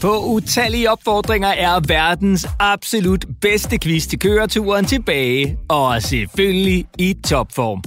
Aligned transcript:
På 0.00 0.24
utallige 0.26 0.90
opfordringer 0.90 1.48
er 1.48 1.80
verdens 1.88 2.46
absolut 2.58 3.24
bedste 3.40 3.78
quiz 3.78 4.06
til 4.06 4.18
køreturen 4.18 4.84
tilbage, 4.84 5.58
og 5.68 6.02
selvfølgelig 6.02 6.86
i 6.98 7.16
topform. 7.26 7.82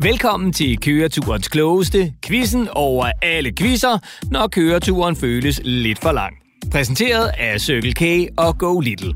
Velkommen 0.00 0.52
til 0.52 0.80
køreturens 0.80 1.48
klogeste, 1.48 2.12
quizzen 2.24 2.68
over 2.72 3.10
alle 3.22 3.52
quizzer, 3.52 3.98
når 4.30 4.46
køreturen 4.46 5.16
føles 5.16 5.60
lidt 5.64 5.98
for 5.98 6.12
lang. 6.12 6.47
Præsenteret 6.70 7.30
af 7.38 7.60
Circle 7.60 7.92
K 7.92 8.30
og 8.36 8.58
Go 8.58 8.80
Little. 8.80 9.14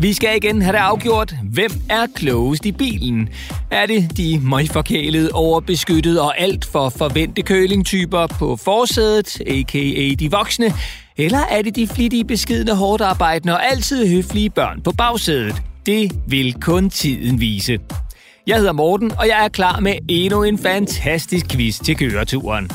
Vi 0.00 0.12
skal 0.12 0.36
igen 0.36 0.62
have 0.62 0.72
det 0.72 0.78
afgjort. 0.78 1.34
Hvem 1.52 1.70
er 1.90 2.06
klogest 2.14 2.66
i 2.66 2.72
bilen? 2.72 3.28
Er 3.70 3.86
det 3.86 4.16
de 4.16 4.40
møgforkælede, 4.42 5.30
overbeskyttede 5.32 6.22
og 6.22 6.40
alt 6.40 6.64
for 6.64 6.88
forvente 6.88 7.42
kølingtyper 7.42 8.26
på 8.26 8.56
forsædet, 8.56 9.40
a.k.a. 9.46 10.14
de 10.14 10.30
voksne? 10.30 10.72
Eller 11.16 11.38
er 11.50 11.62
det 11.62 11.76
de 11.76 11.86
flittige, 11.86 12.24
beskidende, 12.24 12.74
hårdt 12.74 13.02
arbejdende 13.02 13.54
og 13.54 13.66
altid 13.66 14.08
høflige 14.08 14.50
børn 14.50 14.80
på 14.80 14.92
bagsædet? 14.98 15.62
Det 15.86 16.12
vil 16.28 16.54
kun 16.60 16.90
tiden 16.90 17.40
vise. 17.40 17.78
Jeg 18.46 18.56
hedder 18.56 18.72
Morten, 18.72 19.12
og 19.18 19.28
jeg 19.28 19.44
er 19.44 19.48
klar 19.48 19.80
med 19.80 19.94
endnu 20.08 20.42
en 20.42 20.58
fantastisk 20.58 21.48
quiz 21.50 21.78
til 21.78 21.96
køreturen. 21.96 22.70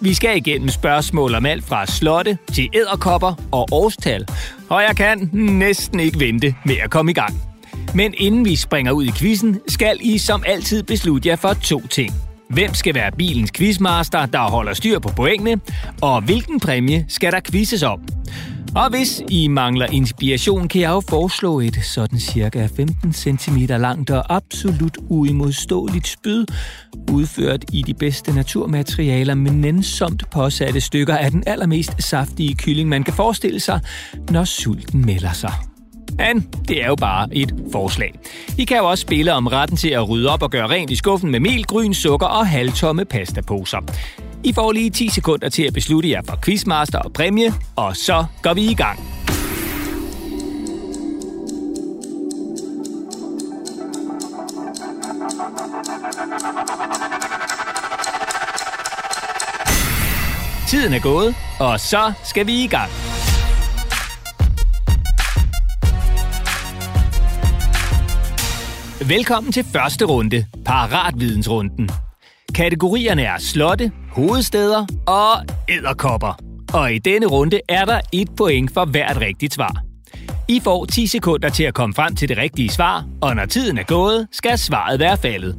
Vi 0.00 0.14
skal 0.14 0.36
igennem 0.36 0.68
spørgsmål 0.68 1.34
om 1.34 1.46
alt 1.46 1.64
fra 1.64 1.86
slotte 1.86 2.38
til 2.54 2.70
æderkopper 2.74 3.34
og 3.52 3.68
årstal, 3.72 4.26
og 4.68 4.82
jeg 4.82 4.96
kan 4.96 5.30
næsten 5.32 6.00
ikke 6.00 6.20
vente 6.20 6.54
med 6.64 6.76
at 6.84 6.90
komme 6.90 7.10
i 7.10 7.14
gang. 7.14 7.34
Men 7.94 8.14
inden 8.18 8.44
vi 8.44 8.56
springer 8.56 8.92
ud 8.92 9.04
i 9.04 9.12
quizzen, 9.12 9.60
skal 9.68 9.98
I 10.00 10.18
som 10.18 10.42
altid 10.46 10.82
beslutte 10.82 11.28
jer 11.28 11.36
for 11.36 11.52
to 11.52 11.86
ting. 11.86 12.33
Hvem 12.54 12.74
skal 12.74 12.94
være 12.94 13.12
bilens 13.12 13.52
quizmaster, 13.52 14.26
der 14.26 14.38
holder 14.38 14.74
styr 14.74 14.98
på 14.98 15.08
pointene, 15.08 15.60
og 16.00 16.22
hvilken 16.22 16.60
præmie 16.60 17.04
skal 17.08 17.32
der 17.32 17.40
quizzes 17.50 17.82
om? 17.82 18.00
Og 18.76 18.90
hvis 18.90 19.22
I 19.30 19.48
mangler 19.48 19.86
inspiration, 19.86 20.68
kan 20.68 20.80
jeg 20.80 20.90
jo 20.90 21.02
foreslå 21.08 21.60
et 21.60 21.84
sådan 21.84 22.20
cirka 22.20 22.68
15 22.76 23.12
cm 23.12 23.56
langt 23.68 24.10
og 24.10 24.34
absolut 24.34 24.98
uimodståeligt 25.08 26.06
spyd, 26.06 26.46
udført 27.12 27.64
i 27.72 27.82
de 27.82 27.94
bedste 27.94 28.32
naturmaterialer 28.32 29.34
med 29.34 29.50
nænsomt 29.50 30.30
påsatte 30.30 30.80
stykker 30.80 31.16
af 31.16 31.30
den 31.30 31.42
allermest 31.46 32.02
saftige 32.02 32.54
kylling, 32.54 32.88
man 32.88 33.04
kan 33.04 33.14
forestille 33.14 33.60
sig, 33.60 33.80
når 34.30 34.44
sulten 34.44 35.06
melder 35.06 35.32
sig. 35.32 35.52
Men 36.18 36.48
det 36.68 36.82
er 36.82 36.86
jo 36.86 36.94
bare 36.94 37.28
et 37.32 37.54
forslag. 37.72 38.14
I 38.58 38.64
kan 38.64 38.76
jo 38.76 38.90
også 38.90 39.02
spille 39.02 39.32
om 39.32 39.46
retten 39.46 39.76
til 39.76 39.88
at 39.88 40.08
rydde 40.08 40.30
op 40.30 40.42
og 40.42 40.50
gøre 40.50 40.66
rent 40.66 40.90
i 40.90 40.96
skuffen 40.96 41.30
med 41.30 41.40
mel, 41.40 41.64
gryn, 41.64 41.94
sukker 41.94 42.26
og 42.26 42.46
halvtomme 42.46 43.04
pastaposer. 43.04 43.78
I 44.44 44.52
får 44.52 44.72
lige 44.72 44.90
10 44.90 45.08
sekunder 45.08 45.48
til 45.48 45.62
at 45.62 45.74
beslutte 45.74 46.10
jer 46.10 46.22
for 46.28 46.38
quizmaster 46.44 46.98
og 46.98 47.12
præmie, 47.12 47.54
og 47.76 47.96
så 47.96 48.24
går 48.42 48.54
vi 48.54 48.70
i 48.70 48.74
gang. 48.74 48.98
Tiden 60.68 60.94
er 60.94 61.00
gået, 61.00 61.34
og 61.60 61.80
så 61.80 62.12
skal 62.24 62.46
vi 62.46 62.64
i 62.64 62.66
gang. 62.66 62.90
Velkommen 69.00 69.52
til 69.52 69.64
første 69.64 70.04
runde, 70.04 70.46
Paratvidensrunden. 70.66 71.90
Kategorierne 72.54 73.22
er 73.22 73.38
slotte, 73.38 73.92
hovedsteder 74.12 74.86
og 75.06 75.54
æderkopper. 75.68 76.38
Og 76.74 76.92
i 76.92 76.98
denne 76.98 77.26
runde 77.26 77.60
er 77.68 77.84
der 77.84 78.00
et 78.12 78.28
point 78.36 78.74
for 78.74 78.84
hvert 78.84 79.20
rigtigt 79.20 79.54
svar. 79.54 79.82
I 80.48 80.60
får 80.60 80.84
10 80.84 81.06
sekunder 81.06 81.48
til 81.48 81.64
at 81.64 81.74
komme 81.74 81.94
frem 81.94 82.16
til 82.16 82.28
det 82.28 82.38
rigtige 82.38 82.70
svar, 82.70 83.04
og 83.22 83.36
når 83.36 83.46
tiden 83.46 83.78
er 83.78 83.82
gået, 83.82 84.28
skal 84.32 84.58
svaret 84.58 85.00
være 85.00 85.16
faldet. 85.16 85.56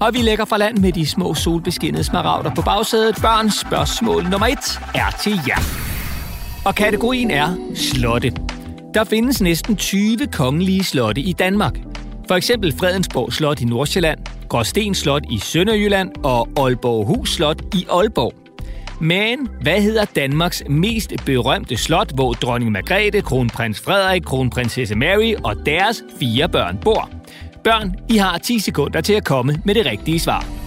Og 0.00 0.14
vi 0.14 0.18
lægger 0.18 0.44
fra 0.44 0.58
land 0.58 0.78
med 0.78 0.92
de 0.92 1.06
små 1.06 1.34
solbeskinnede 1.34 2.04
smaragder 2.04 2.54
på 2.54 2.62
bagsædet. 2.62 3.16
Børns 3.22 3.60
spørgsmål 3.60 4.22
nummer 4.22 4.46
1 4.46 4.58
er 4.94 5.10
til 5.20 5.40
jer. 5.48 5.58
Og 6.64 6.74
kategorien 6.74 7.30
er 7.30 7.56
slotte. 7.74 8.32
Der 8.94 9.04
findes 9.04 9.40
næsten 9.40 9.76
20 9.76 10.26
kongelige 10.32 10.84
slotte 10.84 11.20
i 11.20 11.32
Danmark. 11.32 11.91
For 12.28 12.34
eksempel 12.34 12.72
Fredensborg 12.78 13.32
Slot 13.32 13.60
i 13.60 13.64
Nordsjælland, 13.64 14.18
Gråsten 14.48 14.94
Slot 14.94 15.22
i 15.30 15.38
Sønderjylland 15.38 16.10
og 16.24 16.48
Aalborg 16.56 17.06
Hus 17.06 17.34
Slot 17.34 17.62
i 17.74 17.86
Aalborg. 17.90 18.32
Men 19.00 19.48
hvad 19.62 19.82
hedder 19.82 20.04
Danmarks 20.04 20.62
mest 20.68 21.12
berømte 21.26 21.76
slot, 21.76 22.14
hvor 22.14 22.32
dronning 22.32 22.72
Margrethe, 22.72 23.22
kronprins 23.22 23.80
Frederik, 23.80 24.22
kronprinsesse 24.22 24.94
Mary 24.94 25.34
og 25.44 25.56
deres 25.66 26.02
fire 26.20 26.48
børn 26.48 26.78
bor? 26.84 27.10
Børn, 27.64 27.94
I 28.08 28.16
har 28.16 28.38
10 28.38 28.58
sekunder 28.58 29.00
til 29.00 29.12
at 29.12 29.24
komme 29.24 29.62
med 29.64 29.74
det 29.74 29.86
rigtige 29.86 30.20
svar. 30.20 30.61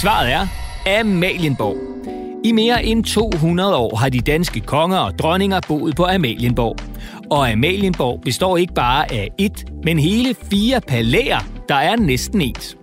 Svaret 0.00 0.32
er 0.32 0.46
Amalienborg. 1.00 1.76
I 2.44 2.52
mere 2.52 2.84
end 2.84 3.04
200 3.04 3.76
år 3.76 3.96
har 3.96 4.08
de 4.08 4.20
danske 4.20 4.60
konger 4.60 4.98
og 4.98 5.18
dronninger 5.18 5.60
boet 5.68 5.96
på 5.96 6.04
Amalienborg. 6.04 6.76
Og 7.30 7.50
Amalienborg 7.50 8.20
består 8.20 8.56
ikke 8.56 8.74
bare 8.74 9.12
af 9.12 9.28
et, 9.38 9.64
men 9.84 9.98
hele 9.98 10.34
fire 10.50 10.80
palæer, 10.80 11.38
der 11.68 11.74
er 11.74 11.96
næsten 11.96 12.40
ens. 12.40 12.76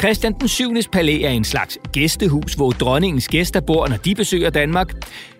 Christian 0.00 0.32
den 0.32 0.48
7. 0.48 0.74
palæ 0.92 1.22
er 1.22 1.30
en 1.30 1.44
slags 1.44 1.78
gæstehus, 1.92 2.54
hvor 2.54 2.70
dronningens 2.70 3.28
gæster 3.28 3.60
bor, 3.60 3.88
når 3.88 3.96
de 3.96 4.14
besøger 4.14 4.50
Danmark. 4.50 4.92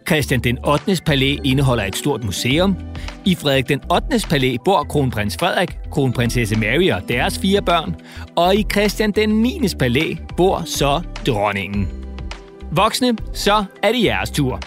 Christian 0.06 0.40
den 0.40 0.58
8. 0.66 0.96
palæ 1.06 1.36
indeholder 1.44 1.84
et 1.84 1.96
stort 1.96 2.24
museum. 2.24 2.76
I 3.26 3.34
Frederik 3.34 3.68
den 3.68 3.80
8. 3.90 4.28
palæ 4.28 4.56
bor 4.64 4.82
kronprins 4.82 5.36
Frederik, 5.40 5.78
kronprinsesse 5.90 6.56
Mary 6.58 6.90
og 6.90 7.08
deres 7.08 7.38
fire 7.38 7.62
børn. 7.62 7.96
Og 8.36 8.54
i 8.54 8.66
Christian 8.72 9.12
den 9.12 9.28
9. 9.28 9.60
palæ 9.78 10.14
bor 10.36 10.62
så 10.66 11.00
dronningen. 11.26 11.88
Voksne, 12.70 13.16
så 13.32 13.64
er 13.82 13.92
det 13.92 14.04
jeres 14.04 14.30
tur. 14.30 14.60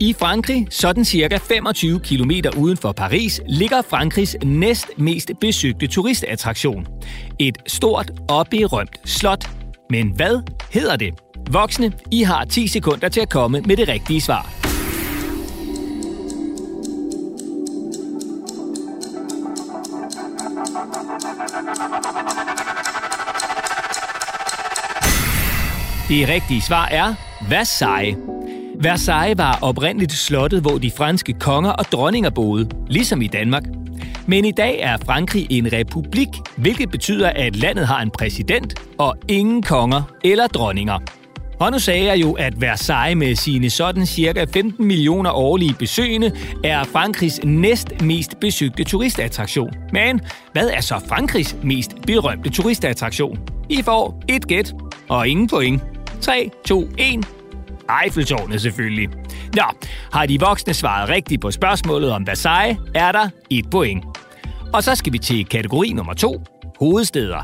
I 0.00 0.12
Frankrig, 0.12 0.66
sådan 0.70 1.04
cirka 1.04 1.36
25 1.36 2.00
km 2.00 2.30
uden 2.56 2.76
for 2.76 2.92
Paris, 2.92 3.40
ligger 3.48 3.82
Frankrigs 3.82 4.36
næst 4.44 4.86
mest 4.96 5.30
besøgte 5.40 5.86
turistattraktion. 5.86 6.86
Et 7.38 7.58
stort 7.66 8.10
og 8.28 8.46
berømt 8.50 9.00
slot. 9.04 9.50
Men 9.90 10.12
hvad 10.16 10.42
hedder 10.70 10.96
det? 10.96 11.14
Voksne, 11.50 11.92
I 12.10 12.22
har 12.22 12.44
10 12.44 12.66
sekunder 12.66 13.08
til 13.08 13.20
at 13.20 13.30
komme 13.30 13.60
med 13.60 13.76
det 13.76 13.88
rigtige 13.88 14.20
svar. 14.20 14.60
Det 26.10 26.28
rigtige 26.28 26.60
svar 26.60 26.88
er 26.90 27.14
Versailles. 27.48 28.16
Versailles 28.80 29.38
var 29.38 29.58
oprindeligt 29.62 30.12
slottet, 30.12 30.60
hvor 30.60 30.78
de 30.78 30.90
franske 30.90 31.32
konger 31.32 31.70
og 31.70 31.84
dronninger 31.84 32.30
boede, 32.30 32.68
ligesom 32.88 33.22
i 33.22 33.26
Danmark. 33.26 33.62
Men 34.26 34.44
i 34.44 34.50
dag 34.50 34.80
er 34.80 34.96
Frankrig 35.04 35.46
en 35.50 35.72
republik, 35.72 36.28
hvilket 36.56 36.90
betyder, 36.90 37.28
at 37.28 37.56
landet 37.56 37.86
har 37.86 38.02
en 38.02 38.10
præsident 38.10 38.74
og 38.98 39.16
ingen 39.28 39.62
konger 39.62 40.02
eller 40.24 40.46
dronninger. 40.46 40.98
Og 41.60 41.72
nu 41.72 41.78
sagde 41.78 42.04
jeg 42.04 42.20
jo, 42.20 42.32
at 42.32 42.60
Versailles 42.60 43.18
med 43.18 43.34
sine 43.34 43.70
sådan 43.70 44.06
cirka 44.06 44.44
15 44.54 44.86
millioner 44.86 45.30
årlige 45.30 45.74
besøgende 45.74 46.32
er 46.64 46.84
Frankrigs 46.84 47.40
næst 47.44 48.02
mest 48.02 48.40
besøgte 48.40 48.84
turistattraktion. 48.84 49.70
Men 49.92 50.20
hvad 50.52 50.68
er 50.68 50.80
så 50.80 50.98
Frankrigs 51.08 51.56
mest 51.62 51.90
berømte 52.06 52.50
turistattraktion? 52.50 53.38
I 53.68 53.82
får 53.82 54.22
et 54.28 54.48
gæt 54.48 54.74
og 55.08 55.28
ingen 55.28 55.48
point. 55.48 55.82
3, 56.20 56.50
2, 56.66 56.88
1. 56.98 57.28
Eiffeltårnet 58.04 58.60
selvfølgelig. 58.60 59.08
Nå, 59.56 59.62
har 60.12 60.26
de 60.26 60.40
voksne 60.40 60.74
svaret 60.74 61.08
rigtigt 61.08 61.40
på 61.40 61.50
spørgsmålet 61.50 62.10
om 62.12 62.26
Versailles, 62.26 62.78
er 62.94 63.12
der 63.12 63.28
et 63.50 63.70
point. 63.70 64.04
Og 64.72 64.82
så 64.82 64.94
skal 64.94 65.12
vi 65.12 65.18
til 65.18 65.46
kategori 65.46 65.92
nummer 65.92 66.14
2. 66.14 66.42
Hovedsteder. 66.78 67.42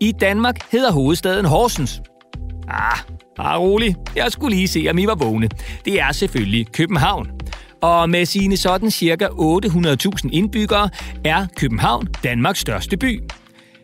I 0.00 0.12
Danmark 0.12 0.72
hedder 0.72 0.92
hovedstaden 0.92 1.44
Horsens. 1.44 2.02
Ah, 2.68 2.98
bare 3.36 3.58
rolig. 3.58 3.96
Jeg 4.16 4.32
skulle 4.32 4.56
lige 4.56 4.68
se, 4.68 4.86
om 4.90 4.98
I 4.98 5.06
var 5.06 5.14
vågne. 5.14 5.48
Det 5.84 6.00
er 6.00 6.12
selvfølgelig 6.12 6.72
København. 6.72 7.30
Og 7.82 8.10
med 8.10 8.24
sine 8.24 8.56
sådan 8.56 8.90
cirka 8.90 9.26
800.000 9.26 10.28
indbyggere 10.32 10.88
er 11.24 11.46
København 11.56 12.06
Danmarks 12.24 12.60
største 12.60 12.96
by. 12.96 13.22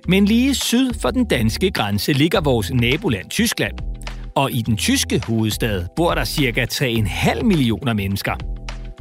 Men 0.09 0.25
lige 0.25 0.55
syd 0.55 0.95
for 1.01 1.11
den 1.11 1.25
danske 1.25 1.71
grænse 1.71 2.13
ligger 2.13 2.41
vores 2.41 2.71
naboland 2.71 3.31
Tyskland. 3.31 3.90
Og 4.35 4.53
i 4.53 4.63
den 4.63 4.77
tyske 4.77 5.23
hovedstad 5.27 5.87
bor 5.97 6.15
der 6.15 6.25
cirka 6.25 6.67
3,5 6.73 7.43
millioner 7.43 7.93
mennesker. 7.93 8.35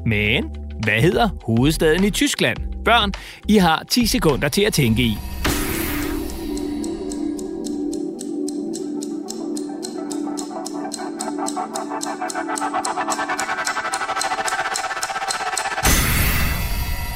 Men 0.05 0.43
hvad 0.83 1.01
hedder 1.01 1.29
hovedstaden 1.45 2.03
i 2.03 2.09
Tyskland? 2.09 2.57
børn. 2.89 3.11
I 3.47 3.57
har 3.57 3.83
10 3.89 4.05
sekunder 4.05 4.49
til 4.49 4.61
at 4.61 4.73
tænke 4.73 5.01
i. 5.03 5.17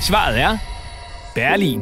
Svaret 0.01 0.39
er 0.39 0.57
Berlin. 1.35 1.81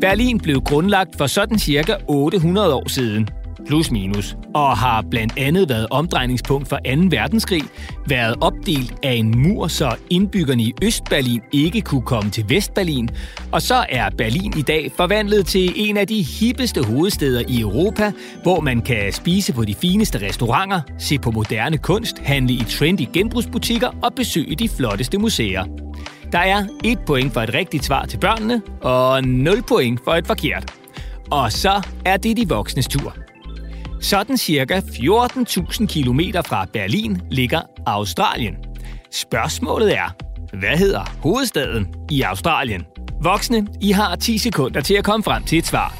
Berlin 0.00 0.40
blev 0.40 0.60
grundlagt 0.60 1.16
for 1.16 1.26
sådan 1.26 1.58
cirka 1.58 1.94
800 2.08 2.74
år 2.74 2.88
siden, 2.88 3.28
plus 3.72 3.90
minus, 3.90 4.36
og 4.54 4.78
har 4.78 5.04
blandt 5.10 5.32
andet 5.36 5.68
været 5.68 5.86
omdrejningspunkt 5.90 6.68
for 6.68 6.76
2. 6.76 6.82
verdenskrig, 7.10 7.62
været 8.06 8.34
opdelt 8.40 8.94
af 9.02 9.12
en 9.12 9.38
mur, 9.38 9.68
så 9.68 9.94
indbyggerne 10.10 10.62
i 10.62 10.74
Østberlin 10.82 11.40
ikke 11.52 11.80
kunne 11.80 12.02
komme 12.02 12.30
til 12.30 12.44
Vestberlin, 12.48 13.08
og 13.52 13.62
så 13.62 13.84
er 13.88 14.10
Berlin 14.18 14.52
i 14.58 14.62
dag 14.62 14.92
forvandlet 14.96 15.46
til 15.46 15.72
en 15.76 15.96
af 15.96 16.06
de 16.06 16.22
hippeste 16.22 16.84
hovedsteder 16.84 17.42
i 17.48 17.60
Europa, 17.60 18.12
hvor 18.42 18.60
man 18.60 18.80
kan 18.82 19.12
spise 19.12 19.52
på 19.52 19.64
de 19.64 19.74
fineste 19.74 20.26
restauranter, 20.26 20.80
se 20.98 21.18
på 21.18 21.30
moderne 21.30 21.78
kunst, 21.78 22.18
handle 22.18 22.54
i 22.54 22.64
trendy 22.68 23.08
genbrugsbutikker 23.12 23.88
og 24.02 24.14
besøge 24.16 24.56
de 24.56 24.68
flotteste 24.68 25.18
museer. 25.18 25.64
Der 26.32 26.38
er 26.38 26.64
et 26.84 26.98
point 27.06 27.32
for 27.32 27.40
et 27.40 27.54
rigtigt 27.54 27.84
svar 27.84 28.06
til 28.06 28.18
børnene, 28.18 28.62
og 28.80 29.24
0 29.24 29.62
point 29.62 30.00
for 30.04 30.12
et 30.12 30.26
forkert. 30.26 30.72
Og 31.30 31.52
så 31.52 31.82
er 32.04 32.16
det 32.16 32.36
de 32.36 32.48
voksnes 32.48 32.88
tur. 32.88 33.21
Sådan 34.02 34.36
cirka 34.36 34.78
14.000 34.78 35.86
km 35.86 36.20
fra 36.46 36.66
Berlin 36.72 37.20
ligger 37.30 37.60
Australien. 37.86 38.56
Spørgsmålet 39.10 39.96
er, 39.96 40.14
hvad 40.56 40.76
hedder 40.76 41.16
hovedstaden 41.22 41.94
i 42.10 42.22
Australien? 42.22 42.86
Voksne, 43.22 43.66
I 43.80 43.90
har 43.90 44.16
10 44.16 44.38
sekunder 44.38 44.80
til 44.80 44.94
at 44.94 45.04
komme 45.04 45.24
frem 45.24 45.44
til 45.44 45.58
et 45.58 45.66
svar. 45.66 45.98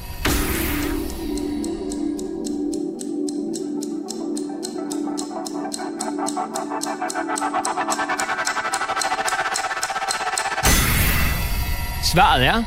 Svaret 12.12 12.46
er 12.46 12.62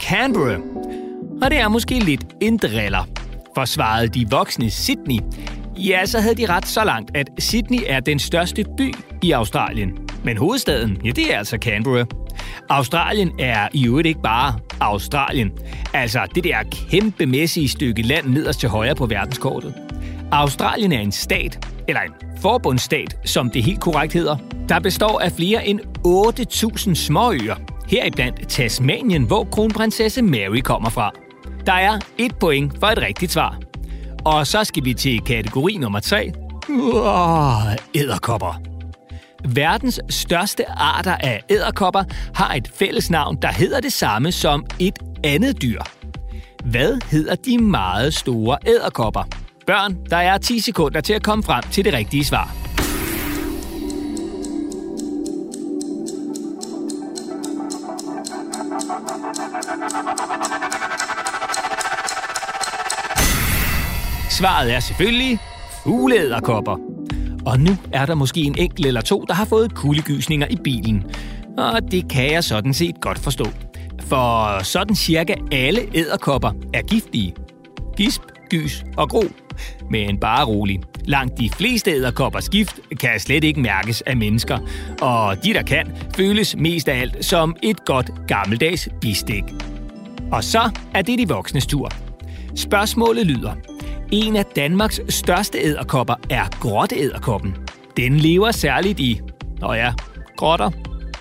Canberra. 0.00 0.58
Og 1.42 1.50
det 1.50 1.58
er 1.58 1.68
måske 1.68 1.98
lidt 1.98 2.24
en 2.40 2.56
driller 2.56 3.17
forsvarede 3.58 4.08
de 4.08 4.26
voksne 4.30 4.70
Sydney, 4.70 5.18
ja, 5.76 6.06
så 6.06 6.20
havde 6.20 6.34
de 6.34 6.46
ret 6.46 6.66
så 6.66 6.84
langt, 6.84 7.16
at 7.16 7.30
Sydney 7.38 7.78
er 7.86 8.00
den 8.00 8.18
største 8.18 8.64
by 8.76 8.94
i 9.22 9.30
Australien. 9.32 9.98
Men 10.24 10.36
hovedstaden, 10.36 11.00
ja, 11.04 11.10
det 11.10 11.34
er 11.34 11.38
altså 11.38 11.58
Canberra. 11.60 12.04
Australien 12.68 13.32
er 13.38 13.68
i 13.72 13.86
øvrigt 13.86 14.06
ikke 14.06 14.22
bare 14.22 14.54
Australien. 14.80 15.52
Altså 15.94 16.26
det 16.34 16.44
der 16.44 16.56
kæmpemæssige 16.90 17.68
stykke 17.68 18.02
land 18.02 18.26
nederst 18.26 18.60
til 18.60 18.68
højre 18.68 18.94
på 18.94 19.06
verdenskortet. 19.06 19.74
Australien 20.32 20.92
er 20.92 21.00
en 21.00 21.12
stat, 21.12 21.68
eller 21.88 22.00
en 22.00 22.12
forbundsstat, 22.40 23.16
som 23.24 23.50
det 23.50 23.62
helt 23.62 23.80
korrekt 23.80 24.12
hedder, 24.12 24.36
der 24.68 24.78
består 24.78 25.20
af 25.20 25.32
flere 25.32 25.66
end 25.66 25.80
8.000 26.06 26.94
småøer, 26.94 27.56
heriblandt 27.88 28.48
Tasmanien, 28.48 29.22
hvor 29.22 29.44
kronprinsesse 29.44 30.22
Mary 30.22 30.60
kommer 30.60 30.90
fra. 30.90 31.27
Der 31.68 31.74
er 31.74 31.98
et 32.18 32.38
point 32.38 32.80
for 32.80 32.86
et 32.86 32.98
rigtigt 32.98 33.32
svar. 33.32 33.58
Og 34.24 34.46
så 34.46 34.64
skal 34.64 34.84
vi 34.84 34.94
til 34.94 35.20
kategori 35.20 35.76
nummer 35.76 36.00
3. 36.00 36.32
Æderkopper. 37.94 38.60
Verdens 39.44 40.00
største 40.10 40.70
arter 40.70 41.16
af 41.16 41.42
æderkopper 41.48 42.04
har 42.34 42.54
et 42.54 42.70
fælles 42.74 43.10
navn, 43.10 43.36
der 43.42 43.52
hedder 43.52 43.80
det 43.80 43.92
samme 43.92 44.32
som 44.32 44.66
et 44.78 44.98
andet 45.24 45.62
dyr. 45.62 45.80
Hvad 46.64 47.10
hedder 47.10 47.34
de 47.34 47.58
meget 47.58 48.14
store 48.14 48.58
æderkopper? 48.66 49.22
Børn, 49.66 49.96
der 50.10 50.16
er 50.16 50.38
10 50.38 50.60
sekunder 50.60 51.00
til 51.00 51.12
at 51.12 51.22
komme 51.22 51.44
frem 51.44 51.62
til 51.70 51.84
det 51.84 51.92
rigtige 51.92 52.24
svar. 52.24 52.57
Svaret 64.38 64.74
er 64.74 64.80
selvfølgelig 64.80 65.38
fugleæderkopper. 65.84 66.76
Og 67.46 67.60
nu 67.60 67.70
er 67.92 68.06
der 68.06 68.14
måske 68.14 68.40
en 68.40 68.58
enkelt 68.58 68.86
eller 68.86 69.00
to, 69.00 69.24
der 69.28 69.34
har 69.34 69.44
fået 69.44 69.74
kuldegysninger 69.74 70.46
i 70.50 70.56
bilen. 70.64 71.04
Og 71.56 71.92
det 71.92 72.10
kan 72.10 72.32
jeg 72.32 72.44
sådan 72.44 72.74
set 72.74 73.00
godt 73.00 73.18
forstå. 73.18 73.44
For 74.00 74.62
sådan 74.62 74.96
cirka 74.96 75.34
alle 75.52 75.80
æderkopper 75.94 76.50
er 76.74 76.82
giftige. 76.82 77.34
Gisp, 77.96 78.22
gys 78.50 78.84
og 78.96 79.08
gro. 79.08 79.22
Men 79.90 80.18
bare 80.20 80.44
rolig. 80.44 80.80
Langt 81.04 81.38
de 81.38 81.50
fleste 81.50 81.90
æderkoppers 81.90 82.48
gift 82.48 82.80
kan 83.00 83.20
slet 83.20 83.44
ikke 83.44 83.60
mærkes 83.60 84.00
af 84.02 84.16
mennesker. 84.16 84.58
Og 85.00 85.44
de, 85.44 85.54
der 85.54 85.62
kan, 85.62 85.86
føles 86.16 86.56
mest 86.56 86.88
af 86.88 87.00
alt 87.00 87.24
som 87.24 87.56
et 87.62 87.84
godt 87.84 88.10
gammeldags 88.26 88.88
bistik. 89.00 89.44
Og 90.32 90.44
så 90.44 90.70
er 90.94 91.02
det 91.02 91.18
de 91.18 91.28
voksnes 91.28 91.66
tur. 91.66 91.90
Spørgsmålet 92.56 93.26
lyder, 93.26 93.52
en 94.12 94.36
af 94.36 94.44
Danmarks 94.44 95.00
største 95.08 95.58
æderkopper 95.58 96.14
er 96.30 96.44
grotteæderkoppen. 96.60 97.56
Den 97.96 98.16
lever 98.16 98.50
særligt 98.50 99.00
i, 99.00 99.20
nå 99.60 99.72
ja, 99.72 99.92
grotter 100.36 100.70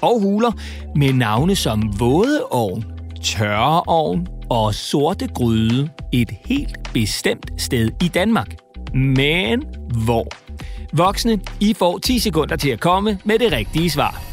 og 0.02 0.22
huler 0.22 0.52
med 0.96 1.14
navne 1.14 1.56
som 1.56 2.00
vådeovn, 2.00 2.86
tørreovn 3.24 4.28
og 4.50 4.74
sorte 4.74 5.28
gryde 5.28 5.90
et 6.12 6.32
helt 6.46 6.94
bestemt 6.94 7.62
sted 7.62 7.90
i 8.04 8.08
Danmark. 8.08 8.56
Men 8.94 9.64
hvor? 10.06 10.28
Voksne, 10.94 11.40
I 11.60 11.74
får 11.74 11.98
10 11.98 12.20
sekunder 12.20 12.56
til 12.56 12.70
at 12.70 12.80
komme 12.80 13.20
med 13.24 13.40
det 13.40 13.52
rigtige 13.52 13.90
svar. 13.90 14.27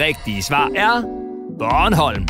Det 0.00 0.06
rigtige 0.08 0.42
svar 0.42 0.70
er 0.76 1.02
Bornholm. 1.58 2.28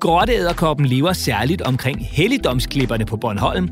Grotteæderkoppen 0.00 0.86
lever 0.86 1.12
særligt 1.12 1.62
omkring 1.62 2.06
helligdomsklipperne 2.06 3.06
på 3.06 3.16
Bornholm. 3.16 3.68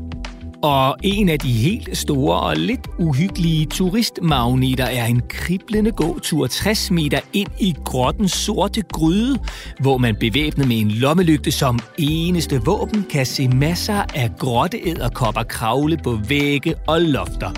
Og 0.63 0.95
en 1.03 1.29
af 1.29 1.39
de 1.39 1.51
helt 1.51 1.97
store 1.97 2.39
og 2.39 2.55
lidt 2.55 2.87
uhyggelige 2.99 3.65
turistmagneter 3.65 4.85
er 4.85 5.05
en 5.05 5.21
kriblende 5.29 5.91
gåtur 5.91 6.47
60 6.47 6.91
meter 6.91 7.19
ind 7.33 7.49
i 7.59 7.75
grottens 7.85 8.31
sorte 8.31 8.81
gryde, 8.81 9.39
hvor 9.79 9.97
man 9.97 10.15
bevæbnet 10.19 10.67
med 10.67 10.79
en 10.79 10.91
lommelygte 10.91 11.51
som 11.51 11.79
eneste 11.97 12.61
våben 12.65 13.05
kan 13.09 13.25
se 13.25 13.47
masser 13.47 14.03
af 14.15 14.31
grotteæderkopper 14.39 15.43
kravle 15.43 15.97
på 15.97 16.19
vægge 16.27 16.75
og 16.87 17.01
lofter. 17.01 17.51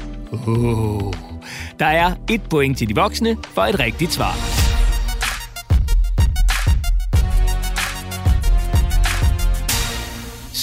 Oh. 0.48 1.14
Der 1.80 1.86
er 1.86 2.12
et 2.30 2.42
point 2.50 2.78
til 2.78 2.90
de 2.90 2.96
voksne 2.96 3.38
for 3.54 3.62
et 3.62 3.80
rigtigt 3.80 4.14
svar. 4.14 4.57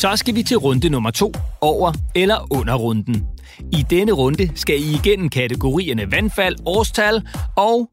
Så 0.04 0.16
skal 0.16 0.34
vi 0.34 0.42
til 0.42 0.56
runde 0.56 0.88
nummer 0.88 1.10
to, 1.10 1.32
over 1.60 1.92
eller 2.14 2.46
under 2.50 2.74
runden. 2.74 3.26
I 3.72 3.84
denne 3.90 4.12
runde 4.12 4.50
skal 4.54 4.74
I 4.80 4.94
igennem 4.94 5.28
kategorierne 5.28 6.12
vandfald, 6.12 6.56
årstal 6.66 7.22
og 7.56 7.90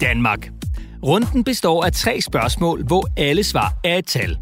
Danmark. 0.00 0.50
Runden 1.06 1.44
består 1.44 1.84
af 1.84 1.92
tre 1.92 2.20
spørgsmål, 2.20 2.84
hvor 2.84 3.08
alle 3.16 3.44
svar 3.44 3.74
er 3.84 3.96
et 3.96 4.06
tal. 4.06 4.38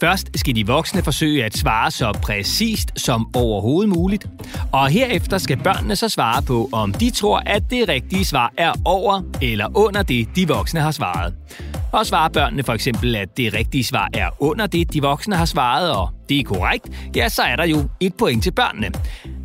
Først 0.00 0.30
skal 0.34 0.54
de 0.54 0.66
voksne 0.66 1.02
forsøge 1.02 1.44
at 1.44 1.56
svare 1.56 1.90
så 1.90 2.18
præcist 2.22 2.92
som 2.96 3.36
overhovedet 3.36 3.96
muligt, 3.96 4.26
og 4.72 4.88
herefter 4.88 5.38
skal 5.38 5.56
børnene 5.56 5.96
så 5.96 6.08
svare 6.08 6.42
på, 6.42 6.68
om 6.72 6.92
de 6.92 7.10
tror, 7.10 7.42
at 7.46 7.62
det 7.70 7.88
rigtige 7.88 8.24
svar 8.24 8.52
er 8.58 8.72
over 8.84 9.22
eller 9.42 9.78
under 9.78 10.02
det, 10.02 10.28
de 10.36 10.48
voksne 10.48 10.80
har 10.80 10.90
svaret. 10.90 11.34
Og 11.92 12.06
svarer 12.06 12.28
børnene 12.28 12.62
for 12.62 12.72
eksempel, 12.72 13.16
at 13.16 13.36
det 13.36 13.54
rigtige 13.54 13.84
svar 13.84 14.08
er 14.12 14.28
under 14.40 14.66
det, 14.66 14.92
de 14.92 15.02
voksne 15.02 15.36
har 15.36 15.44
svaret, 15.44 15.92
og 15.96 16.13
det 16.28 16.40
er 16.40 16.44
korrekt, 16.44 16.88
ja, 17.16 17.28
så 17.28 17.42
er 17.42 17.56
der 17.56 17.64
jo 17.64 17.88
et 18.00 18.14
point 18.14 18.42
til 18.42 18.50
børnene. 18.50 18.90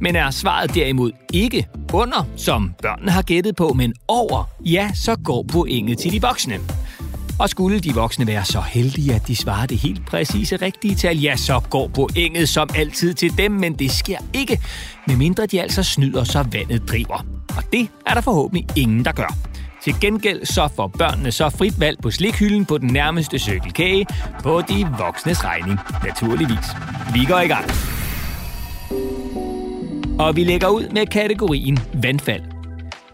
Men 0.02 0.16
er 0.16 0.32
svaret 0.32 0.76
derimod 0.76 1.12
ikke 1.34 1.68
under, 1.94 2.28
som 2.36 2.74
børnene 2.82 3.12
har 3.12 3.22
gættet 3.22 3.56
på, 3.56 3.74
men 3.74 3.94
over, 4.08 4.50
ja, 4.66 4.92
så 4.96 5.16
går 5.16 5.46
pointet 5.52 5.98
til 5.98 6.12
de 6.12 6.22
voksne. 6.22 6.60
Og 7.40 7.50
skulle 7.50 7.80
de 7.80 7.94
voksne 7.94 8.28
være 8.28 8.46
så 8.46 8.62
heldige, 8.62 9.16
at 9.16 9.28
de 9.28 9.36
svarer 9.36 9.66
det 9.66 9.78
helt 9.78 10.06
præcise 10.06 10.56
rigtige 10.56 10.96
tal, 10.96 11.18
ja, 11.18 11.36
så 11.36 11.62
går 11.70 11.88
pointet 11.88 12.50
som 12.50 12.70
altid 12.76 13.14
til 13.14 13.38
dem, 13.38 13.52
men 13.52 13.74
det 13.74 13.92
sker 13.92 14.18
ikke, 14.34 14.62
medmindre 15.08 15.46
de 15.46 15.62
altså 15.62 15.84
snyder, 15.84 16.24
så 16.24 16.46
vandet 16.52 16.90
driver. 16.90 17.26
Og 17.58 17.64
det 17.74 17.88
er 18.06 18.14
der 18.14 18.22
forhåbentlig 18.22 18.68
ingen, 18.78 19.06
der 19.06 19.12
gør. 19.12 19.49
Til 19.90 20.00
gengæld 20.02 20.46
så 20.46 20.68
får 20.76 20.88
børnene 20.88 21.32
så 21.32 21.50
frit 21.50 21.80
valg 21.80 21.98
på 22.02 22.12
slikhylden 22.12 22.66
på 22.66 22.78
den 22.78 22.94
nærmeste 22.94 23.40
cykelkage 23.40 24.06
på 24.44 24.62
de 24.62 24.88
voksnes 24.98 25.46
regning, 25.46 25.80
naturligvis. 26.04 26.68
Vi 27.14 27.26
går 27.26 27.40
i 27.40 27.48
gang. 27.48 27.66
og 30.20 30.36
vi 30.36 30.44
lægger 30.44 30.68
ud 30.68 30.90
med 30.94 31.06
kategorien 31.06 31.80
vandfald. 31.94 32.42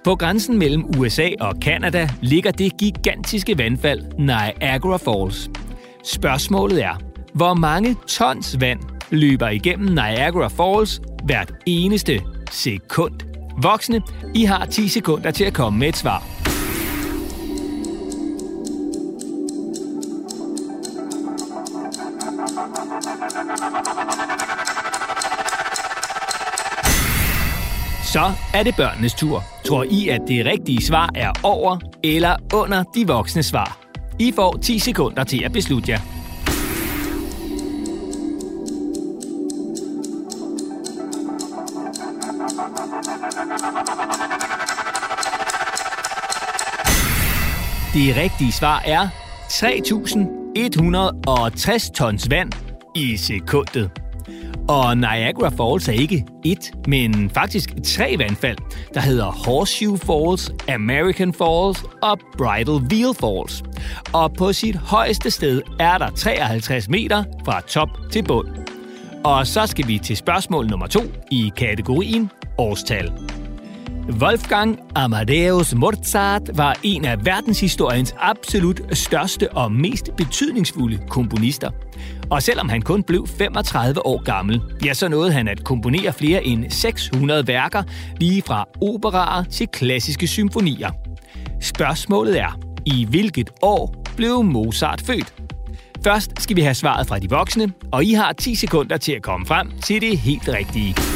På 0.03 0.15
grænsen 0.15 0.57
mellem 0.57 0.85
USA 0.97 1.29
og 1.39 1.59
Kanada 1.61 2.09
ligger 2.21 2.51
det 2.51 2.77
gigantiske 2.77 3.57
vandfald 3.57 4.03
Niagara 4.19 4.97
Falls. 4.97 5.49
Spørgsmålet 6.03 6.83
er, 6.83 6.99
hvor 7.33 7.53
mange 7.53 7.95
tons 8.07 8.57
vand 8.59 8.79
løber 9.09 9.49
igennem 9.49 9.89
Niagara 9.89 10.47
Falls 10.47 11.01
hvert 11.25 11.53
eneste 11.65 12.21
sekund? 12.51 13.13
Voksne, 13.61 14.01
I 14.33 14.43
har 14.43 14.65
10 14.65 14.87
sekunder 14.87 15.31
til 15.31 15.43
at 15.43 15.53
komme 15.53 15.79
med 15.79 15.87
et 15.87 15.97
svar. 15.97 16.34
Så 28.03 28.31
er 28.53 28.63
det 28.63 28.75
børnenes 28.75 29.13
tur. 29.13 29.43
Tror 29.65 29.83
I, 29.83 30.09
at 30.09 30.21
det 30.27 30.45
rigtige 30.45 30.85
svar 30.85 31.09
er 31.15 31.31
over 31.43 31.77
eller 32.03 32.35
under 32.53 32.83
de 32.83 33.07
voksne 33.07 33.43
svar? 33.43 33.77
I 34.19 34.31
får 34.31 34.57
10 34.57 34.79
sekunder 34.79 35.23
til 35.23 35.43
at 35.43 35.51
beslutte 35.51 35.91
jer. 35.91 35.99
Det 47.93 48.15
rigtige 48.15 48.51
svar 48.51 48.81
er 48.85 49.07
160 50.55 51.89
tons 51.89 52.29
vand 52.29 52.51
i 52.95 53.17
sekundet. 53.17 53.91
Og 54.67 54.97
Niagara 54.97 55.49
Falls 55.49 55.87
er 55.87 55.93
ikke 55.93 56.25
et, 56.45 56.71
men 56.87 57.29
faktisk 57.29 57.69
tre 57.83 58.15
vandfald, 58.17 58.57
der 58.93 58.99
hedder 58.99 59.25
Horseshoe 59.25 59.97
Falls, 59.97 60.51
American 60.69 61.33
Falls 61.33 61.83
og 62.01 62.19
Bridal 62.37 62.81
Veil 62.89 63.13
Falls. 63.19 63.63
Og 64.13 64.33
på 64.33 64.53
sit 64.53 64.75
højeste 64.75 65.31
sted 65.31 65.61
er 65.79 65.97
der 65.97 66.09
53 66.09 66.89
meter 66.89 67.23
fra 67.45 67.61
top 67.61 67.89
til 68.11 68.23
bund. 68.23 68.47
Og 69.23 69.47
så 69.47 69.65
skal 69.65 69.87
vi 69.87 69.99
til 69.99 70.17
spørgsmål 70.17 70.67
nummer 70.67 70.87
to 70.87 71.01
i 71.31 71.51
kategorien 71.57 72.31
årstal. 72.57 73.24
Wolfgang 74.09 74.79
Amadeus 74.95 75.75
Mozart 75.75 76.41
var 76.53 76.79
en 76.83 77.05
af 77.05 77.25
verdenshistoriens 77.25 78.15
absolut 78.19 78.81
største 78.97 79.51
og 79.51 79.71
mest 79.71 80.09
betydningsfulde 80.17 80.99
komponister. 81.09 81.71
Og 82.29 82.41
selvom 82.41 82.69
han 82.69 82.81
kun 82.81 83.03
blev 83.03 83.27
35 83.27 84.05
år 84.05 84.23
gammel, 84.23 84.61
ja, 84.85 84.93
så 84.93 85.07
nåede 85.07 85.31
han 85.31 85.47
at 85.47 85.63
komponere 85.63 86.13
flere 86.13 86.43
end 86.43 86.69
600 86.69 87.47
værker, 87.47 87.83
lige 88.19 88.41
fra 88.41 88.67
operaer 88.81 89.43
til 89.43 89.67
klassiske 89.67 90.27
symfonier. 90.27 90.91
Spørgsmålet 91.61 92.39
er, 92.39 92.59
i 92.85 93.05
hvilket 93.09 93.49
år 93.61 94.03
blev 94.15 94.43
Mozart 94.43 95.01
født? 95.01 95.33
Først 96.03 96.41
skal 96.41 96.55
vi 96.55 96.61
have 96.61 96.75
svaret 96.75 97.07
fra 97.07 97.19
de 97.19 97.29
voksne, 97.29 97.73
og 97.91 98.03
I 98.03 98.13
har 98.13 98.33
10 98.33 98.55
sekunder 98.55 98.97
til 98.97 99.11
at 99.11 99.21
komme 99.21 99.45
frem 99.45 99.71
til 99.85 100.01
det 100.01 100.17
helt 100.17 100.49
rigtige. 100.49 101.14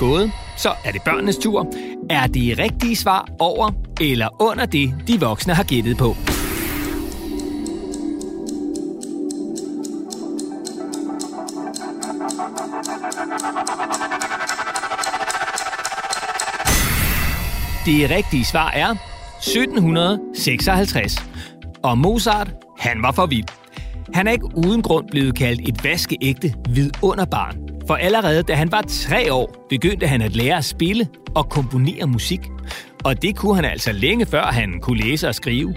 Gået, 0.00 0.32
så 0.56 0.72
er 0.84 0.92
det 0.92 1.02
børnenes 1.02 1.36
tur. 1.36 1.66
Er 2.10 2.26
det 2.26 2.58
rigtige 2.58 2.96
svar 2.96 3.28
over 3.38 3.70
eller 4.00 4.42
under 4.42 4.66
det, 4.66 4.94
de 5.06 5.20
voksne 5.20 5.54
har 5.54 5.64
gættet 5.64 5.96
på? 5.96 6.16
Det 17.86 18.10
rigtige 18.10 18.44
svar 18.44 18.70
er 18.70 18.94
1756. 19.38 21.24
Og 21.82 21.98
Mozart, 21.98 22.50
han 22.78 23.02
var 23.02 23.12
for 23.12 23.26
vild. 23.26 23.48
Han 24.14 24.26
er 24.26 24.32
ikke 24.32 24.56
uden 24.56 24.82
grund 24.82 25.08
blevet 25.10 25.38
kaldt 25.38 25.68
et 25.68 25.84
vaskeægte 25.84 26.54
vidunderbarn. 26.68 27.69
For 27.90 27.94
allerede 27.94 28.42
da 28.42 28.54
han 28.54 28.72
var 28.72 28.82
tre 28.88 29.32
år, 29.32 29.66
begyndte 29.68 30.06
han 30.06 30.22
at 30.22 30.36
lære 30.36 30.56
at 30.56 30.64
spille 30.64 31.08
og 31.34 31.48
komponere 31.48 32.06
musik. 32.06 32.40
Og 33.04 33.22
det 33.22 33.36
kunne 33.36 33.54
han 33.54 33.64
altså 33.64 33.92
længe 33.92 34.26
før 34.26 34.42
han 34.42 34.80
kunne 34.82 35.00
læse 35.00 35.28
og 35.28 35.34
skrive. 35.34 35.74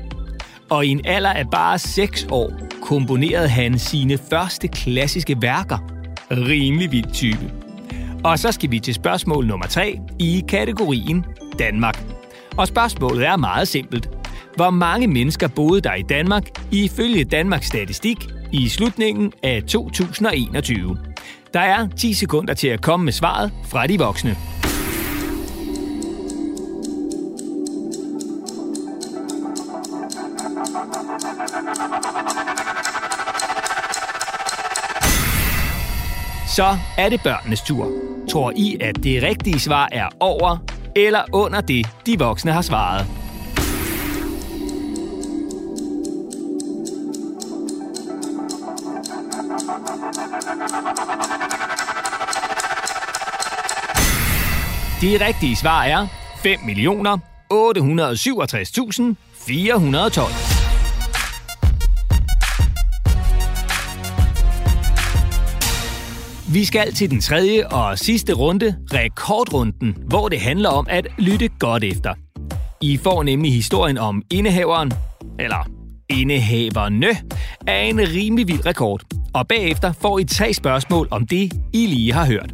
Og 0.70 0.86
i 0.86 0.89
en 0.89 1.01
alder 1.05 1.29
af 1.29 1.50
bare 1.51 1.79
6 1.79 2.27
år 2.32 2.51
komponerede 2.82 3.48
han 3.48 3.79
sine 3.79 4.17
første 4.29 4.67
klassiske 4.67 5.41
værker. 5.41 5.77
Rimelig 6.32 6.91
vild 6.91 7.13
type. 7.13 7.51
Og 8.24 8.39
så 8.39 8.51
skal 8.51 8.72
vi 8.72 8.79
til 8.79 8.93
spørgsmål 8.93 9.48
nummer 9.48 9.67
3 9.67 10.00
i 10.20 10.43
kategorien 10.50 11.25
Danmark. 11.60 12.03
Og 12.58 12.67
spørgsmålet 12.67 13.25
er 13.25 13.38
meget 13.38 13.67
simpelt. 13.67 14.10
Hvor 14.55 14.70
mange 14.70 15.08
mennesker 15.08 15.48
boede 15.48 15.82
der 15.82 15.93
i 15.93 16.01
Danmark 16.01 16.43
ifølge 16.72 17.24
Danmarks 17.24 17.67
Statistik 17.67 18.17
i 18.51 18.70
slutningen 18.70 19.32
af 19.43 19.63
2021? 19.63 21.12
Der 21.53 21.60
er 21.60 21.88
10 21.98 22.13
sekunder 22.13 22.53
til 22.53 22.67
at 22.67 22.81
komme 22.81 23.03
med 23.03 23.13
svaret 23.13 23.51
fra 23.63 23.88
de 23.88 24.00
voksne. 24.00 24.36
Så 36.55 36.77
er 36.98 37.10
det 37.10 37.22
børnenes 37.24 37.62
tur. 37.62 37.91
Tror 38.29 38.53
I, 38.55 38.77
at 38.81 39.03
det 39.03 39.24
rigtige 39.24 39.60
svar 39.60 39.89
er 39.91 40.10
over 40.19 40.57
eller 40.95 41.22
under 41.31 41.62
det, 41.62 41.88
de 42.05 42.19
voksne 42.19 42.51
har 42.51 42.62
svaret? 42.62 43.23
De 55.01 55.25
rigtige 55.25 55.55
svar 55.55 55.83
er 55.83 56.07
5 56.43 56.60
millioner 56.65 57.17
867.412. 57.53 60.53
Vi 66.53 66.65
skal 66.65 66.93
til 66.93 67.12
den 67.12 67.22
tredje 67.22 67.67
og 67.67 68.00
sidste 68.00 68.33
runde, 68.33 68.75
rekordrunden, 68.93 69.98
hvor 70.07 70.29
det 70.29 70.39
handler 70.39 70.69
om 70.69 70.88
at 70.89 71.07
lytte 71.17 71.50
godt 71.60 71.83
efter. 71.83 72.13
I 72.81 72.98
får 72.98 73.24
nemlig 73.24 73.53
historien 73.53 73.98
om 73.98 74.22
indehaveren, 74.31 74.93
eller 75.39 75.69
indehaverne, 76.10 77.07
af 77.67 77.83
en 77.83 78.00
rimelig 78.00 78.48
vild 78.48 78.65
rekord. 78.65 79.01
Og 79.34 79.48
bagefter 79.48 79.92
får 79.92 80.20
I 80.20 80.24
tre 80.24 80.54
spørgsmål 80.54 81.08
om 81.12 81.28
det, 81.28 81.54
I 81.74 81.86
lige 81.86 82.13
har 82.13 82.25
hørt. 82.25 82.54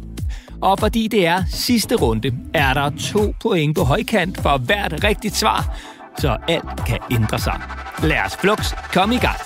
Og 0.62 0.78
fordi 0.78 1.08
det 1.08 1.26
er 1.26 1.42
sidste 1.50 1.94
runde, 1.94 2.32
er 2.54 2.74
der 2.74 2.90
to 2.90 3.34
point 3.42 3.76
på 3.76 3.84
højkant 3.84 4.40
for 4.40 4.58
hvert 4.58 5.04
rigtigt 5.04 5.36
svar, 5.36 5.78
så 6.18 6.36
alt 6.48 6.84
kan 6.86 6.98
ændre 7.10 7.38
sig. 7.38 7.60
Lad 8.02 8.18
os 8.26 8.36
flux 8.36 8.74
komme 8.92 9.14
i 9.14 9.18
gang. 9.18 9.36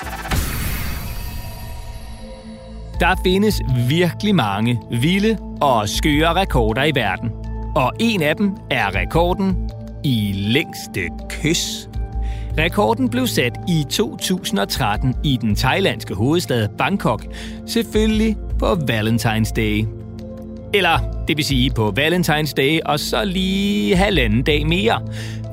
Der 3.01 3.21
findes 3.25 3.61
virkelig 3.89 4.35
mange 4.35 4.81
vilde 4.91 5.39
og 5.61 5.89
skøre 5.89 6.35
rekorder 6.35 6.85
i 6.85 6.95
verden. 6.95 7.31
Og 7.77 7.93
en 8.01 8.23
af 8.23 8.37
dem 8.37 8.57
er 8.71 8.95
rekorden 8.95 9.71
i 10.05 10.33
længste 10.33 11.09
kys. 11.29 11.89
Rekorden 12.59 13.09
blev 13.09 13.27
sat 13.27 13.53
i 13.69 13.85
2013 13.91 15.15
i 15.25 15.39
den 15.41 15.57
thailandske 15.57 16.15
hovedstad 16.15 16.69
Bangkok, 16.79 17.27
selvfølgelig 17.67 18.37
på 18.59 18.67
Valentine's 18.73 19.53
Day. 19.57 19.85
Eller 20.75 21.25
det 21.29 21.37
vil 21.37 21.45
sige 21.45 21.71
på 21.71 21.95
Valentine's 21.99 22.53
Day 22.57 22.81
og 22.85 23.01
så 23.01 23.25
lige 23.25 23.97
halvanden 23.97 24.43
dag 24.43 24.67
mere. 24.67 25.03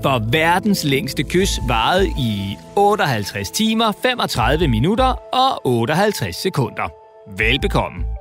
For 0.03 0.31
verdens 0.31 0.83
længste 0.83 1.23
kys 1.23 1.59
varede 1.67 2.07
i 2.07 2.57
58 2.75 3.51
timer, 3.51 3.91
35 4.01 4.67
minutter 4.67 5.05
og 5.33 5.65
58 5.65 6.35
sekunder. 6.35 6.91
Velbekomme. 7.37 8.20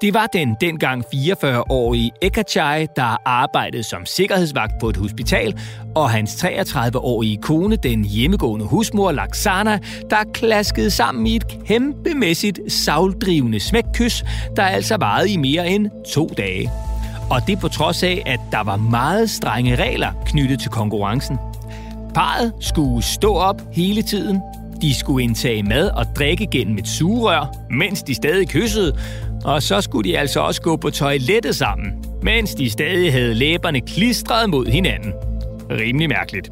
Det 0.00 0.14
var 0.14 0.26
den 0.26 0.56
dengang 0.60 1.04
44-årige 1.14 2.10
Ekachai, 2.22 2.86
der 2.96 3.22
arbejdede 3.24 3.82
som 3.82 4.06
sikkerhedsvagt 4.06 4.72
på 4.80 4.88
et 4.88 4.96
hospital, 4.96 5.60
og 5.94 6.10
hans 6.10 6.44
33-årige 6.44 7.36
kone, 7.36 7.76
den 7.76 8.04
hjemmegående 8.04 8.66
husmor 8.66 9.12
Laksana, 9.12 9.78
der 10.10 10.16
klaskede 10.34 10.90
sammen 10.90 11.26
i 11.26 11.36
et 11.36 11.44
kæmpemæssigt 11.66 12.60
savldrivende 12.68 13.60
smækkys, 13.60 14.24
der 14.56 14.62
altså 14.62 14.96
varede 14.96 15.30
i 15.30 15.36
mere 15.36 15.68
end 15.68 15.90
to 16.14 16.30
dage. 16.36 16.70
Og 17.30 17.40
det 17.46 17.58
på 17.60 17.68
trods 17.68 18.02
af, 18.02 18.22
at 18.26 18.40
der 18.52 18.62
var 18.62 18.76
meget 18.76 19.30
strenge 19.30 19.76
regler 19.76 20.12
knyttet 20.26 20.60
til 20.60 20.70
konkurrencen. 20.70 21.38
parret 22.14 22.52
skulle 22.60 23.02
stå 23.02 23.34
op 23.34 23.62
hele 23.72 24.02
tiden. 24.02 24.40
De 24.82 24.94
skulle 24.94 25.24
indtage 25.24 25.62
mad 25.62 25.88
og 25.88 26.06
drikke 26.16 26.46
gennem 26.46 26.78
et 26.78 26.88
sugerør, 26.88 27.56
mens 27.70 28.02
de 28.02 28.14
stadig 28.14 28.48
kyssede. 28.48 28.98
Og 29.44 29.62
så 29.62 29.80
skulle 29.80 30.10
de 30.10 30.18
altså 30.18 30.40
også 30.40 30.62
gå 30.62 30.76
på 30.76 30.90
toilettet 30.90 31.56
sammen, 31.56 31.92
mens 32.22 32.54
de 32.54 32.70
stadig 32.70 33.12
havde 33.12 33.34
læberne 33.34 33.80
klistret 33.80 34.50
mod 34.50 34.66
hinanden. 34.66 35.12
Rimelig 35.70 36.08
mærkeligt. 36.08 36.50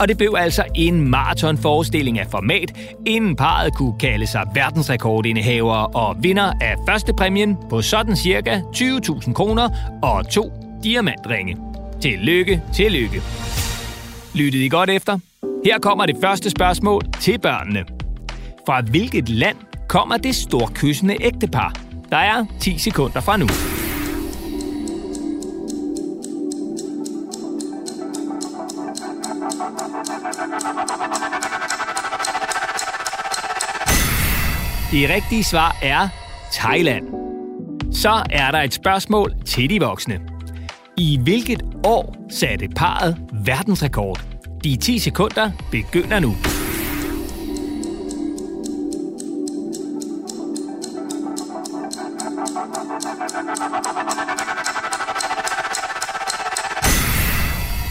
Og 0.00 0.08
det 0.08 0.18
blev 0.18 0.34
altså 0.38 0.64
en 0.74 1.10
maratonforestilling 1.10 2.18
af 2.18 2.26
format, 2.30 2.72
inden 3.06 3.36
parret 3.36 3.74
kunne 3.74 3.98
kalde 4.00 4.26
sig 4.26 4.42
verdensrekordindehaver 4.54 5.96
og 5.96 6.16
vinder 6.22 6.52
af 6.60 6.74
første 6.88 7.12
præmien 7.14 7.56
på 7.70 7.82
sådan 7.82 8.16
cirka 8.16 8.60
20.000 8.76 9.32
kroner 9.32 9.68
og 10.02 10.30
to 10.30 10.52
diamantringe. 10.84 11.56
Tillykke, 12.00 12.62
tillykke. 12.74 13.22
Lyttede 14.34 14.64
I 14.64 14.68
godt 14.68 14.90
efter? 14.90 15.18
Her 15.64 15.78
kommer 15.78 16.06
det 16.06 16.16
første 16.20 16.50
spørgsmål 16.50 17.02
til 17.20 17.38
børnene. 17.38 17.84
Fra 18.66 18.80
hvilket 18.80 19.28
land 19.28 19.56
kommer 19.88 20.16
det 20.16 20.34
storkyssende 20.34 21.16
ægtepar? 21.20 21.89
Der 22.10 22.16
er 22.16 22.44
10 22.60 22.78
sekunder 22.78 23.20
fra 23.20 23.36
nu. 23.36 23.46
Det 34.92 35.10
rigtige 35.10 35.44
svar 35.44 35.76
er 35.82 36.08
Thailand. 36.52 37.04
Så 37.94 38.22
er 38.30 38.50
der 38.50 38.58
et 38.58 38.74
spørgsmål 38.74 39.34
til 39.46 39.70
de 39.70 39.80
voksne. 39.80 40.20
I 40.96 41.18
hvilket 41.22 41.62
år 41.84 42.16
satte 42.30 42.68
parret 42.76 43.16
verdensrekord? 43.32 44.24
De 44.64 44.76
10 44.76 44.98
sekunder 44.98 45.50
begynder 45.70 46.20
nu. 46.20 46.34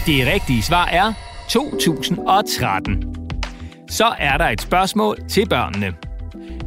Det 0.09 0.27
rigtige 0.27 0.61
svar 0.61 0.85
er 0.85 1.13
2013. 1.49 3.15
Så 3.89 4.05
er 4.19 4.37
der 4.37 4.45
et 4.45 4.61
spørgsmål 4.61 5.17
til 5.27 5.49
børnene. 5.49 5.93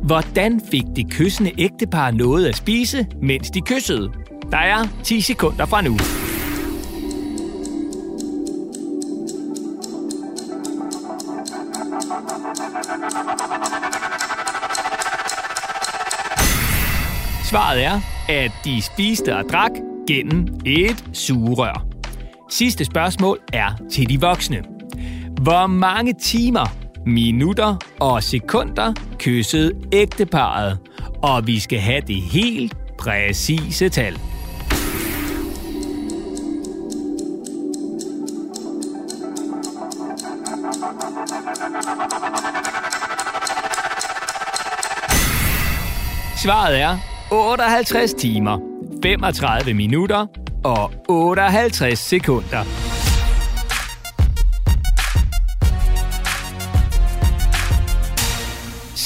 Hvordan 0.02 0.60
fik 0.70 0.84
det 0.96 1.12
kyssende 1.12 1.52
ægtepar 1.58 2.10
noget 2.10 2.46
at 2.46 2.56
spise, 2.56 3.06
mens 3.22 3.50
de 3.50 3.60
kyssede? 3.60 4.12
Der 4.50 4.58
er 4.58 4.88
10 5.04 5.20
sekunder 5.20 5.66
fra 5.66 5.82
nu. 5.82 5.98
Svaret 17.44 17.84
er, 17.84 18.00
at 18.28 18.52
de 18.64 18.82
spiste 18.82 19.36
og 19.36 19.44
drak 19.48 19.72
gennem 20.08 20.60
et 20.66 21.04
sugerør. 21.12 21.91
Sidste 22.52 22.84
spørgsmål 22.84 23.38
er 23.52 23.70
til 23.90 24.08
de 24.08 24.20
voksne. 24.20 24.62
Hvor 25.42 25.66
mange 25.66 26.12
timer, 26.12 26.76
minutter 27.06 27.76
og 28.00 28.22
sekunder 28.22 28.94
kyssede 29.18 29.72
ægteparet? 29.92 30.78
Og 31.22 31.46
vi 31.46 31.60
skal 31.60 31.78
have 31.78 32.00
det 32.00 32.22
helt 32.22 32.76
præcise 32.98 33.88
tal. 33.88 34.18
Svaret 46.36 46.80
er 46.80 46.98
58 47.30 48.14
timer, 48.14 48.58
35 49.02 49.74
minutter 49.74 50.26
og 50.64 50.92
58 51.08 51.98
sekunder. 51.98 52.64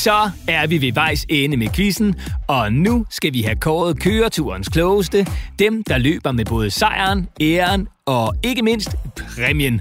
Så 0.06 0.30
er 0.48 0.66
vi 0.66 0.80
ved 0.80 0.92
vejs 0.92 1.26
ende 1.28 1.56
med 1.56 1.68
quizzen, 1.68 2.14
og 2.46 2.72
nu 2.72 3.06
skal 3.10 3.32
vi 3.32 3.42
have 3.42 3.56
kåret 3.56 4.00
køreturens 4.00 4.68
klogeste. 4.68 5.26
Dem, 5.58 5.82
der 5.84 5.98
løber 5.98 6.32
med 6.32 6.44
både 6.44 6.70
sejren, 6.70 7.28
æren 7.40 7.88
og 8.06 8.34
ikke 8.42 8.62
mindst 8.62 8.96
præmien. 9.16 9.80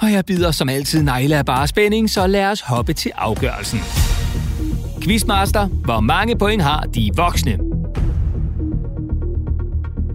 Og 0.00 0.12
jeg 0.12 0.24
bider 0.24 0.50
som 0.50 0.68
altid 0.68 1.02
negle 1.02 1.36
af 1.36 1.46
bare 1.46 1.66
spænding, 1.66 2.10
så 2.10 2.26
lad 2.26 2.46
os 2.46 2.60
hoppe 2.60 2.92
til 2.92 3.12
afgørelsen. 3.14 3.78
Quizmaster, 5.02 5.66
hvor 5.66 6.00
mange 6.00 6.38
point 6.38 6.62
har 6.62 6.80
de 6.80 7.10
voksne? 7.16 7.75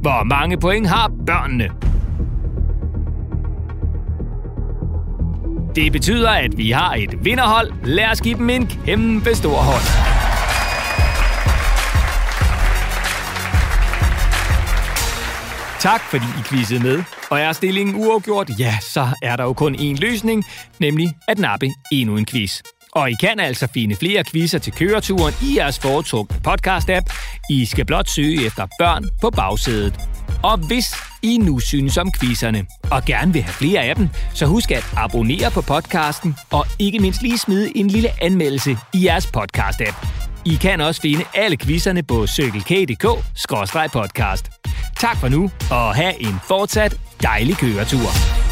Hvor 0.02 0.24
mange 0.24 0.58
point 0.58 0.88
har 0.88 1.12
børnene? 1.26 1.70
Det 5.76 5.92
betyder, 5.92 6.30
at 6.30 6.58
vi 6.58 6.72
har 6.72 6.94
et 6.96 7.26
vinderhold. 7.26 7.72
Lad 7.84 8.12
os 8.12 8.22
give 8.22 8.38
dem 8.38 8.50
en 8.50 8.68
kæmpe 8.68 9.36
stor 9.36 9.56
hånd. 9.56 9.84
Tak 15.80 16.02
fordi 16.02 16.26
I 16.40 16.42
quizzede 16.46 16.84
med. 16.84 17.04
Og 17.30 17.40
er 17.40 17.52
stillingen 17.52 17.96
uafgjort, 17.96 18.50
ja, 18.60 18.78
så 18.82 19.08
er 19.22 19.36
der 19.36 19.44
jo 19.44 19.54
kun 19.54 19.76
én 19.76 20.00
løsning, 20.00 20.46
nemlig 20.80 21.16
at 21.28 21.40
nappe 21.40 21.70
endnu 21.92 22.18
en 22.18 22.26
quiz. 22.26 22.62
Og 22.92 23.12
I 23.12 23.14
kan 23.22 23.40
altså 23.40 23.68
finde 23.74 23.96
flere 23.96 24.24
quizzer 24.24 24.60
til 24.60 24.74
køreturen 24.74 25.34
i 25.42 25.58
jeres 25.58 25.80
foretrukne 25.80 26.38
podcast-app. 26.48 27.31
I 27.50 27.66
skal 27.66 27.86
blot 27.86 28.10
søge 28.10 28.46
efter 28.46 28.68
børn 28.80 29.04
på 29.22 29.30
bagsædet. 29.30 30.00
Og 30.44 30.58
hvis 30.58 30.96
I 31.22 31.38
nu 31.38 31.60
synes 31.60 31.98
om 31.98 32.12
quizzerne, 32.20 32.66
og 32.92 33.06
gerne 33.06 33.34
vil 33.34 33.42
have 33.42 33.54
flere 33.54 33.84
af 33.84 33.96
dem, 33.96 34.10
så 34.34 34.46
husk 34.46 34.72
at 34.72 34.86
abonnere 34.98 35.52
på 35.52 35.62
podcasten, 35.62 36.36
og 36.52 36.66
ikke 36.80 37.00
mindst 37.00 37.22
lige 37.22 37.38
smide 37.38 37.78
en 37.78 37.88
lille 37.88 38.24
anmeldelse 38.24 38.78
i 38.94 39.06
jeres 39.06 39.26
podcast-app. 39.38 40.08
I 40.46 40.56
kan 40.56 40.82
også 40.82 41.02
finde 41.02 41.24
alle 41.34 41.58
quizzerne 41.58 42.04
på 42.04 42.28
cykelk.dk-podcast. 42.28 44.62
Tak 45.00 45.18
for 45.18 45.28
nu, 45.28 45.52
og 45.72 45.96
have 45.96 46.22
en 46.22 46.36
fortsat 46.48 46.98
dejlig 47.22 47.58
køretur. 47.58 48.51